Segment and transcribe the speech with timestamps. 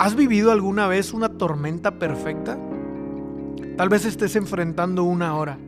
[0.00, 2.56] ¿Has vivido alguna vez una tormenta perfecta?
[3.76, 5.58] Tal vez estés enfrentando una ahora.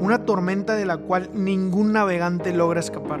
[0.00, 3.20] Una tormenta de la cual ningún navegante logra escapar.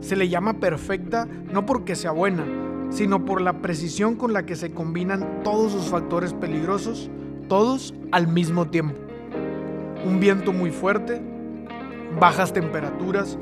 [0.00, 2.44] Se le llama perfecta no porque sea buena,
[2.90, 7.08] sino por la precisión con la que se combinan todos sus factores peligrosos,
[7.48, 8.98] todos al mismo tiempo.
[10.04, 11.22] Un viento muy fuerte,
[12.18, 13.38] bajas temperaturas,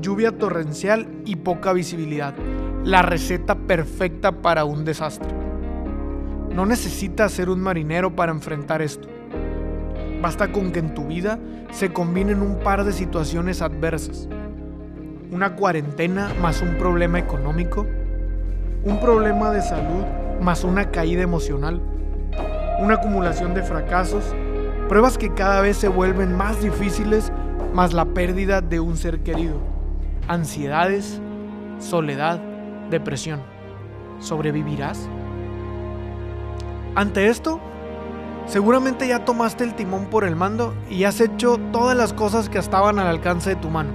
[0.00, 2.34] lluvia torrencial y poca visibilidad
[2.84, 5.28] la receta perfecta para un desastre.
[6.54, 9.08] No necesitas ser un marinero para enfrentar esto.
[10.20, 11.38] Basta con que en tu vida
[11.70, 14.28] se combinen un par de situaciones adversas.
[15.30, 17.86] Una cuarentena más un problema económico,
[18.84, 20.04] un problema de salud
[20.40, 21.80] más una caída emocional,
[22.80, 24.34] una acumulación de fracasos,
[24.88, 27.30] pruebas que cada vez se vuelven más difíciles
[27.74, 29.54] más la pérdida de un ser querido,
[30.26, 31.20] ansiedades,
[31.78, 32.40] soledad,
[32.90, 33.40] depresión.
[34.20, 35.08] ¿Sobrevivirás?
[36.94, 37.60] Ante esto,
[38.46, 42.58] seguramente ya tomaste el timón por el mando y has hecho todas las cosas que
[42.58, 43.90] estaban al alcance de tu mano.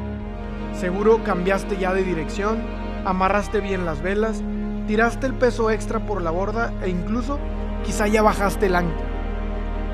[0.73, 2.63] Seguro cambiaste ya de dirección,
[3.05, 4.41] amarraste bien las velas,
[4.88, 7.38] tiraste el peso extra por la borda e incluso
[7.83, 9.05] quizá ya bajaste el ancla.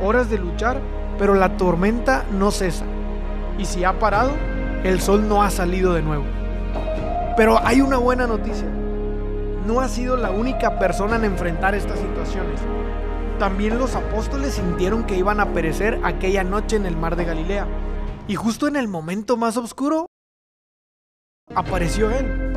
[0.02, 0.80] Horas de luchar,
[1.18, 2.86] pero la tormenta no cesa.
[3.58, 4.32] Y si ha parado,
[4.84, 6.26] el sol no ha salido de nuevo.
[7.36, 8.68] Pero hay una buena noticia
[9.66, 12.60] no ha sido la única persona en enfrentar estas situaciones.
[13.40, 17.68] También los apóstoles sintieron que iban a perecer aquella noche en el mar de Galilea.
[18.28, 20.06] Y justo en el momento más oscuro,
[21.56, 22.54] apareció Él.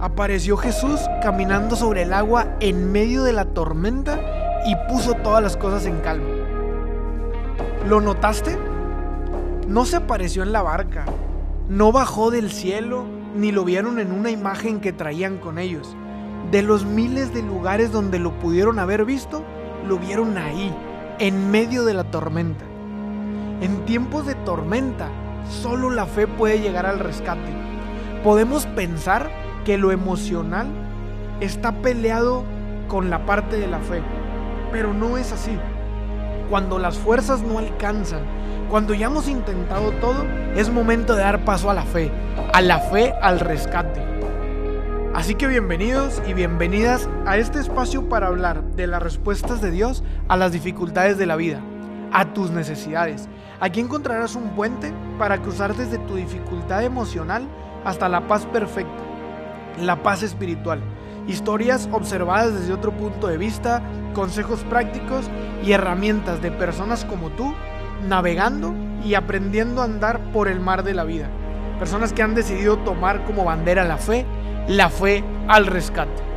[0.00, 4.18] Apareció Jesús caminando sobre el agua en medio de la tormenta
[4.66, 6.28] y puso todas las cosas en calma.
[7.86, 8.58] ¿Lo notaste?
[9.68, 11.06] No se apareció en la barca,
[11.68, 15.96] no bajó del cielo, ni lo vieron en una imagen que traían con ellos.
[16.50, 19.42] De los miles de lugares donde lo pudieron haber visto,
[19.86, 20.72] lo vieron ahí,
[21.18, 22.64] en medio de la tormenta.
[23.60, 25.08] En tiempos de tormenta,
[25.50, 27.52] solo la fe puede llegar al rescate.
[28.22, 29.30] Podemos pensar
[29.64, 30.68] que lo emocional
[31.40, 32.44] está peleado
[32.86, 34.02] con la parte de la fe,
[34.70, 35.58] pero no es así.
[36.50, 38.20] Cuando las fuerzas no alcanzan,
[38.70, 40.24] cuando ya hemos intentado todo,
[40.54, 42.12] es momento de dar paso a la fe,
[42.52, 44.00] a la fe al rescate.
[45.12, 50.04] Así que bienvenidos y bienvenidas a este espacio para hablar de las respuestas de Dios
[50.28, 51.60] a las dificultades de la vida,
[52.12, 53.28] a tus necesidades.
[53.58, 57.48] Aquí encontrarás un puente para cruzar desde tu dificultad emocional
[57.84, 59.02] hasta la paz perfecta,
[59.80, 60.80] la paz espiritual.
[61.26, 63.82] Historias observadas desde otro punto de vista,
[64.14, 65.26] consejos prácticos
[65.64, 67.52] y herramientas de personas como tú
[68.06, 71.28] navegando y aprendiendo a andar por el mar de la vida.
[71.78, 74.24] Personas que han decidido tomar como bandera la fe,
[74.68, 76.35] la fe al rescate.